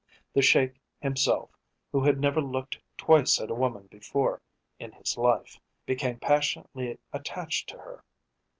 The 0.33 0.41
Sheik 0.41 0.79
himself, 0.99 1.51
who 1.91 2.01
had 2.03 2.17
never 2.19 2.41
looked 2.41 2.79
twice 2.97 3.39
at 3.39 3.51
a 3.51 3.53
woman 3.53 3.85
before 3.91 4.41
in 4.79 4.93
his 4.93 5.15
life, 5.15 5.59
became 5.85 6.17
passionately 6.17 6.97
attached 7.13 7.69
to 7.69 7.77
her. 7.77 8.03